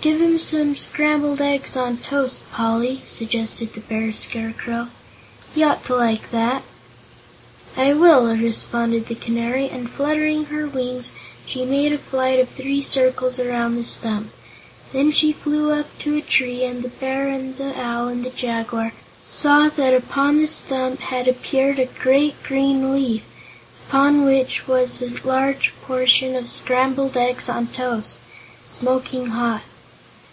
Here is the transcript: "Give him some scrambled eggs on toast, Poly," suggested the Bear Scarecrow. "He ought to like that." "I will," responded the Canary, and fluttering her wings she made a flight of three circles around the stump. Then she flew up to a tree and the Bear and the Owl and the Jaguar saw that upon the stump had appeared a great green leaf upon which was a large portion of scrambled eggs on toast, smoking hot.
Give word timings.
"Give 0.00 0.20
him 0.20 0.38
some 0.38 0.76
scrambled 0.76 1.40
eggs 1.40 1.76
on 1.76 1.96
toast, 1.96 2.48
Poly," 2.52 3.02
suggested 3.04 3.72
the 3.72 3.80
Bear 3.80 4.12
Scarecrow. 4.12 4.86
"He 5.52 5.64
ought 5.64 5.84
to 5.86 5.96
like 5.96 6.30
that." 6.30 6.62
"I 7.76 7.92
will," 7.94 8.28
responded 8.36 9.08
the 9.08 9.16
Canary, 9.16 9.68
and 9.68 9.90
fluttering 9.90 10.44
her 10.46 10.68
wings 10.68 11.10
she 11.44 11.64
made 11.64 11.92
a 11.92 11.98
flight 11.98 12.38
of 12.38 12.48
three 12.48 12.80
circles 12.80 13.40
around 13.40 13.74
the 13.74 13.82
stump. 13.82 14.30
Then 14.92 15.10
she 15.10 15.32
flew 15.32 15.72
up 15.72 15.86
to 15.98 16.14
a 16.14 16.22
tree 16.22 16.62
and 16.64 16.84
the 16.84 16.90
Bear 16.90 17.26
and 17.26 17.56
the 17.56 17.76
Owl 17.78 18.06
and 18.06 18.22
the 18.22 18.30
Jaguar 18.30 18.92
saw 19.26 19.68
that 19.70 19.92
upon 19.94 20.38
the 20.38 20.46
stump 20.46 21.00
had 21.00 21.26
appeared 21.26 21.80
a 21.80 21.86
great 21.86 22.40
green 22.44 22.94
leaf 22.94 23.24
upon 23.88 24.24
which 24.24 24.68
was 24.68 25.02
a 25.02 25.10
large 25.26 25.72
portion 25.82 26.36
of 26.36 26.48
scrambled 26.48 27.16
eggs 27.16 27.48
on 27.48 27.66
toast, 27.66 28.18
smoking 28.68 29.30
hot. 29.30 29.62